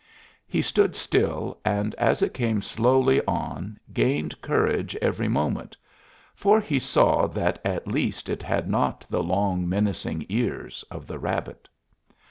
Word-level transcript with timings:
He 0.47 0.63
stood 0.63 0.95
still 0.95 1.59
and 1.63 1.93
as 1.93 2.23
it 2.23 2.33
came 2.33 2.63
slowly 2.63 3.23
on 3.27 3.79
gained 3.93 4.41
courage 4.41 4.95
every 4.95 5.27
moment, 5.27 5.77
for 6.33 6.59
he 6.59 6.79
saw 6.79 7.27
that 7.27 7.61
at 7.63 7.85
least 7.87 8.27
it 8.27 8.41
had 8.41 8.67
not 8.67 9.05
the 9.11 9.21
long, 9.21 9.69
menacing 9.69 10.25
ears 10.27 10.83
of 10.89 11.05
the 11.05 11.19
rabbit. 11.19 11.69